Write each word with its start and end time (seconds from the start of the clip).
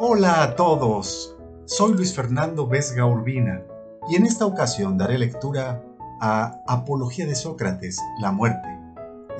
Hola 0.00 0.44
a 0.44 0.54
todos, 0.54 1.36
soy 1.64 1.92
Luis 1.92 2.14
Fernando 2.14 2.68
Vesga 2.68 3.04
Urbina 3.04 3.64
y 4.08 4.14
en 4.14 4.26
esta 4.26 4.46
ocasión 4.46 4.96
daré 4.96 5.18
lectura 5.18 5.84
a 6.20 6.62
Apología 6.68 7.26
de 7.26 7.34
Sócrates, 7.34 7.98
la 8.20 8.30
muerte, 8.30 8.68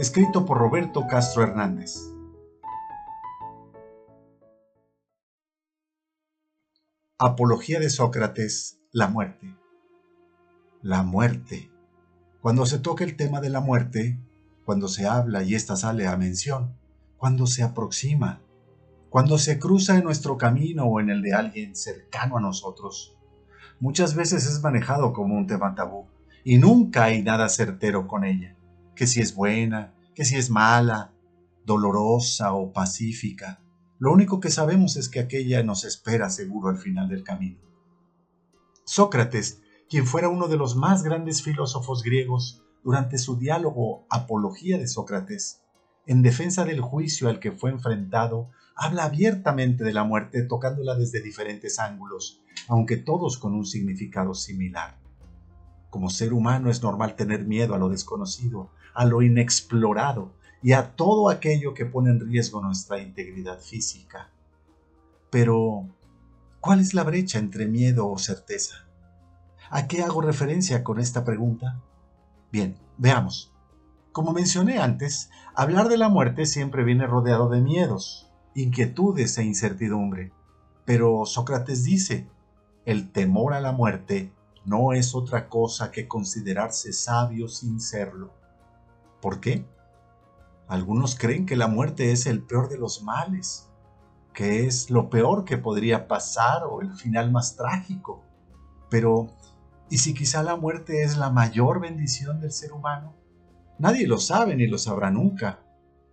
escrito 0.00 0.44
por 0.44 0.58
Roberto 0.58 1.06
Castro 1.08 1.44
Hernández. 1.44 1.94
Apología 7.18 7.78
de 7.78 7.88
Sócrates, 7.88 8.80
la 8.90 9.06
muerte. 9.06 9.54
La 10.82 11.04
muerte. 11.04 11.70
Cuando 12.42 12.66
se 12.66 12.80
toca 12.80 13.04
el 13.04 13.14
tema 13.14 13.40
de 13.40 13.50
la 13.50 13.60
muerte, 13.60 14.18
cuando 14.64 14.88
se 14.88 15.06
habla 15.06 15.44
y 15.44 15.54
ésta 15.54 15.76
sale 15.76 16.08
a 16.08 16.16
mención, 16.16 16.76
cuando 17.16 17.46
se 17.46 17.62
aproxima, 17.62 18.42
cuando 19.10 19.38
se 19.38 19.58
cruza 19.58 19.96
en 19.96 20.04
nuestro 20.04 20.36
camino 20.36 20.84
o 20.84 21.00
en 21.00 21.10
el 21.10 21.22
de 21.22 21.34
alguien 21.34 21.74
cercano 21.74 22.36
a 22.36 22.40
nosotros. 22.40 23.16
Muchas 23.80 24.14
veces 24.14 24.46
es 24.46 24.60
manejado 24.62 25.12
como 25.12 25.36
un 25.36 25.46
tema 25.46 25.74
tabú 25.74 26.08
y 26.44 26.58
nunca 26.58 27.04
hay 27.04 27.22
nada 27.22 27.48
certero 27.48 28.06
con 28.06 28.24
ella, 28.24 28.56
que 28.94 29.06
si 29.06 29.20
es 29.20 29.34
buena, 29.34 29.94
que 30.14 30.24
si 30.24 30.36
es 30.36 30.50
mala, 30.50 31.12
dolorosa 31.64 32.52
o 32.54 32.72
pacífica. 32.72 33.62
Lo 33.98 34.12
único 34.12 34.40
que 34.40 34.50
sabemos 34.50 34.96
es 34.96 35.08
que 35.08 35.20
aquella 35.20 35.62
nos 35.62 35.84
espera 35.84 36.30
seguro 36.30 36.68
al 36.68 36.78
final 36.78 37.08
del 37.08 37.24
camino. 37.24 37.60
Sócrates, 38.84 39.62
quien 39.88 40.06
fuera 40.06 40.28
uno 40.28 40.48
de 40.48 40.56
los 40.56 40.76
más 40.76 41.02
grandes 41.02 41.42
filósofos 41.42 42.02
griegos, 42.02 42.62
durante 42.82 43.18
su 43.18 43.36
diálogo 43.36 44.06
Apología 44.08 44.78
de 44.78 44.86
Sócrates, 44.86 45.62
en 46.08 46.22
defensa 46.22 46.64
del 46.64 46.80
juicio 46.80 47.28
al 47.28 47.38
que 47.38 47.52
fue 47.52 47.70
enfrentado, 47.70 48.48
habla 48.74 49.04
abiertamente 49.04 49.84
de 49.84 49.92
la 49.92 50.04
muerte 50.04 50.42
tocándola 50.42 50.94
desde 50.94 51.20
diferentes 51.20 51.78
ángulos, 51.78 52.42
aunque 52.66 52.96
todos 52.96 53.36
con 53.36 53.54
un 53.54 53.66
significado 53.66 54.32
similar. 54.32 54.96
Como 55.90 56.08
ser 56.08 56.32
humano 56.32 56.70
es 56.70 56.82
normal 56.82 57.14
tener 57.14 57.44
miedo 57.44 57.74
a 57.74 57.78
lo 57.78 57.90
desconocido, 57.90 58.70
a 58.94 59.04
lo 59.04 59.20
inexplorado 59.20 60.32
y 60.62 60.72
a 60.72 60.96
todo 60.96 61.28
aquello 61.28 61.74
que 61.74 61.84
pone 61.84 62.08
en 62.08 62.20
riesgo 62.20 62.62
nuestra 62.62 63.00
integridad 63.00 63.60
física. 63.60 64.30
Pero, 65.28 65.90
¿cuál 66.60 66.80
es 66.80 66.94
la 66.94 67.04
brecha 67.04 67.38
entre 67.38 67.66
miedo 67.66 68.08
o 68.08 68.16
certeza? 68.16 68.88
¿A 69.68 69.86
qué 69.86 70.02
hago 70.02 70.22
referencia 70.22 70.82
con 70.82 71.00
esta 71.00 71.22
pregunta? 71.22 71.82
Bien, 72.50 72.78
veamos. 72.96 73.52
Como 74.18 74.32
mencioné 74.32 74.80
antes, 74.80 75.30
hablar 75.54 75.88
de 75.88 75.96
la 75.96 76.08
muerte 76.08 76.44
siempre 76.44 76.82
viene 76.82 77.06
rodeado 77.06 77.48
de 77.48 77.60
miedos, 77.60 78.28
inquietudes 78.52 79.38
e 79.38 79.44
incertidumbre. 79.44 80.32
Pero 80.84 81.24
Sócrates 81.24 81.84
dice, 81.84 82.28
el 82.84 83.12
temor 83.12 83.54
a 83.54 83.60
la 83.60 83.70
muerte 83.70 84.32
no 84.64 84.92
es 84.92 85.14
otra 85.14 85.48
cosa 85.48 85.92
que 85.92 86.08
considerarse 86.08 86.92
sabio 86.92 87.46
sin 87.46 87.78
serlo. 87.78 88.34
¿Por 89.22 89.38
qué? 89.38 89.64
Algunos 90.66 91.14
creen 91.14 91.46
que 91.46 91.54
la 91.54 91.68
muerte 91.68 92.10
es 92.10 92.26
el 92.26 92.42
peor 92.42 92.68
de 92.68 92.78
los 92.78 93.04
males, 93.04 93.70
que 94.34 94.66
es 94.66 94.90
lo 94.90 95.10
peor 95.10 95.44
que 95.44 95.58
podría 95.58 96.08
pasar 96.08 96.64
o 96.64 96.80
el 96.80 96.92
final 96.94 97.30
más 97.30 97.54
trágico. 97.54 98.24
Pero, 98.90 99.28
¿y 99.88 99.98
si 99.98 100.12
quizá 100.12 100.42
la 100.42 100.56
muerte 100.56 101.04
es 101.04 101.16
la 101.16 101.30
mayor 101.30 101.78
bendición 101.78 102.40
del 102.40 102.50
ser 102.50 102.72
humano? 102.72 103.14
Nadie 103.78 104.06
lo 104.06 104.18
sabe 104.18 104.56
ni 104.56 104.66
lo 104.66 104.78
sabrá 104.78 105.10
nunca. 105.10 105.60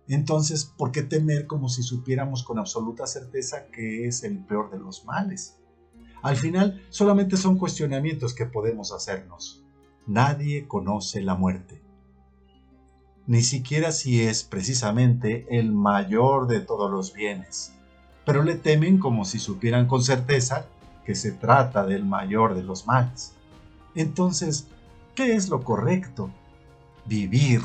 Entonces, 0.08 0.64
¿por 0.64 0.92
qué 0.92 1.02
temer 1.02 1.46
como 1.46 1.68
si 1.68 1.82
supiéramos 1.82 2.44
con 2.44 2.58
absoluta 2.58 3.06
certeza 3.06 3.66
que 3.72 4.06
es 4.06 4.22
el 4.22 4.38
peor 4.38 4.70
de 4.70 4.78
los 4.78 5.04
males? 5.04 5.58
Al 6.22 6.36
final, 6.36 6.84
solamente 6.90 7.36
son 7.36 7.58
cuestionamientos 7.58 8.34
que 8.34 8.46
podemos 8.46 8.92
hacernos. 8.92 9.64
Nadie 10.06 10.68
conoce 10.68 11.20
la 11.22 11.34
muerte. 11.34 11.82
Ni 13.26 13.42
siquiera 13.42 13.90
si 13.90 14.22
es 14.22 14.44
precisamente 14.44 15.46
el 15.50 15.72
mayor 15.72 16.46
de 16.46 16.60
todos 16.60 16.90
los 16.90 17.12
bienes. 17.12 17.72
Pero 18.24 18.44
le 18.44 18.54
temen 18.54 18.98
como 18.98 19.24
si 19.24 19.40
supieran 19.40 19.88
con 19.88 20.02
certeza 20.02 20.66
que 21.04 21.16
se 21.16 21.32
trata 21.32 21.84
del 21.84 22.04
mayor 22.04 22.54
de 22.54 22.62
los 22.62 22.86
males. 22.86 23.34
Entonces, 23.96 24.68
¿qué 25.16 25.34
es 25.34 25.48
lo 25.48 25.62
correcto? 25.62 26.30
Vivir. 27.06 27.62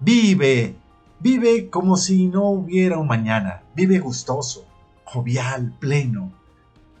Vive, 0.00 0.76
Vive 1.24 1.70
como 1.70 1.96
si 1.96 2.26
no 2.26 2.50
hubiera 2.50 2.98
un 2.98 3.06
mañana. 3.06 3.62
Vive 3.74 3.98
gustoso, 3.98 4.66
jovial, 5.04 5.74
pleno. 5.80 6.30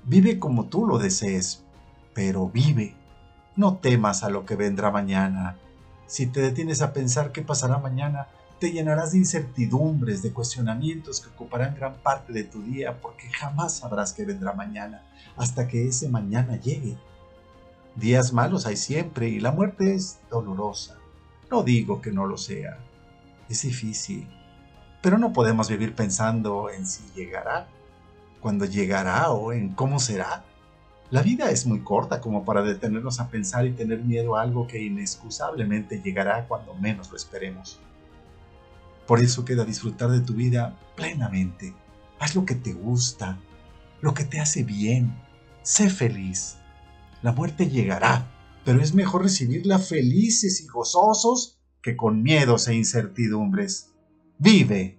Vive 0.04 0.38
como 0.38 0.64
tú 0.64 0.86
lo 0.86 0.96
desees, 0.96 1.62
pero 2.14 2.48
vive. 2.48 2.94
No 3.54 3.76
temas 3.76 4.24
a 4.24 4.30
lo 4.30 4.46
que 4.46 4.56
vendrá 4.56 4.90
mañana. 4.90 5.58
Si 6.06 6.26
te 6.26 6.40
detienes 6.40 6.80
a 6.80 6.94
pensar 6.94 7.32
qué 7.32 7.42
pasará 7.42 7.76
mañana, 7.76 8.28
te 8.58 8.72
llenarás 8.72 9.12
de 9.12 9.18
incertidumbres, 9.18 10.22
de 10.22 10.32
cuestionamientos 10.32 11.20
que 11.20 11.28
ocuparán 11.28 11.74
gran 11.74 11.96
parte 11.96 12.32
de 12.32 12.44
tu 12.44 12.62
día 12.62 12.98
porque 13.02 13.28
jamás 13.28 13.76
sabrás 13.76 14.14
qué 14.14 14.24
vendrá 14.24 14.54
mañana 14.54 15.02
hasta 15.36 15.68
que 15.68 15.86
ese 15.86 16.08
mañana 16.08 16.56
llegue. 16.56 16.96
Días 17.94 18.32
malos 18.32 18.64
hay 18.64 18.78
siempre 18.78 19.28
y 19.28 19.38
la 19.38 19.52
muerte 19.52 19.94
es 19.94 20.18
dolorosa. 20.30 20.96
No 21.50 21.62
digo 21.62 22.00
que 22.00 22.10
no 22.10 22.26
lo 22.26 22.36
sea, 22.36 22.78
es 23.48 23.62
difícil, 23.62 24.28
pero 25.02 25.18
no 25.18 25.32
podemos 25.32 25.68
vivir 25.68 25.94
pensando 25.94 26.70
en 26.70 26.86
si 26.86 27.02
llegará, 27.14 27.68
cuándo 28.40 28.64
llegará 28.64 29.30
o 29.30 29.52
en 29.52 29.70
cómo 29.70 29.98
será. 29.98 30.44
La 31.10 31.22
vida 31.22 31.50
es 31.50 31.66
muy 31.66 31.80
corta 31.80 32.20
como 32.20 32.44
para 32.44 32.62
detenernos 32.62 33.20
a 33.20 33.28
pensar 33.28 33.66
y 33.66 33.72
tener 33.72 34.00
miedo 34.00 34.36
a 34.36 34.42
algo 34.42 34.66
que 34.66 34.82
inexcusablemente 34.82 36.00
llegará 36.00 36.46
cuando 36.46 36.74
menos 36.74 37.10
lo 37.10 37.16
esperemos. 37.16 37.80
Por 39.06 39.20
eso 39.20 39.44
queda 39.44 39.64
disfrutar 39.64 40.10
de 40.10 40.20
tu 40.20 40.32
vida 40.32 40.76
plenamente. 40.96 41.74
Haz 42.18 42.34
lo 42.34 42.46
que 42.46 42.54
te 42.54 42.72
gusta, 42.72 43.38
lo 44.00 44.14
que 44.14 44.24
te 44.24 44.40
hace 44.40 44.64
bien. 44.64 45.14
Sé 45.62 45.90
feliz. 45.90 46.56
La 47.22 47.32
muerte 47.32 47.68
llegará, 47.68 48.26
pero 48.64 48.80
es 48.80 48.94
mejor 48.94 49.22
recibirla 49.22 49.78
felices 49.78 50.60
y 50.62 50.66
gozosos 50.66 51.60
que 51.82 51.96
con 51.96 52.22
miedos 52.22 52.66
e 52.68 52.74
incertidumbres. 52.74 53.92
Vive. 54.38 54.98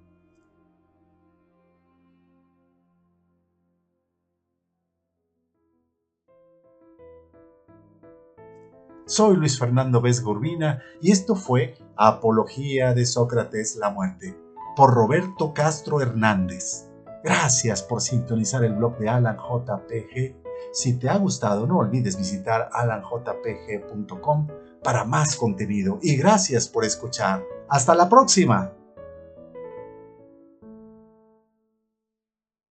Soy 9.07 9.35
Luis 9.35 9.59
Fernando 9.59 10.01
Vesga 10.01 10.29
Urbina 10.29 10.81
y 11.01 11.11
esto 11.11 11.35
fue 11.35 11.77
Apología 11.95 12.93
de 12.93 13.05
Sócrates 13.05 13.75
la 13.75 13.91
muerte 13.91 14.35
por 14.75 14.93
Roberto 14.93 15.53
Castro 15.53 16.01
Hernández. 16.01 16.89
Gracias 17.23 17.81
por 17.81 18.01
sintonizar 18.01 18.63
el 18.63 18.73
blog 18.73 18.97
de 18.97 19.09
Alan 19.09 19.37
JPG. 19.37 20.44
Si 20.75 20.99
te 20.99 21.07
ha 21.07 21.17
gustado, 21.17 21.65
no 21.65 21.77
olvides 21.77 22.17
visitar 22.17 22.69
alanjpg.com 22.73 24.47
para 24.83 25.05
más 25.05 25.37
contenido 25.37 25.99
y 26.01 26.17
gracias 26.17 26.67
por 26.67 26.83
escuchar. 26.83 27.45
Hasta 27.69 27.95
la 27.95 28.09
próxima. 28.09 28.73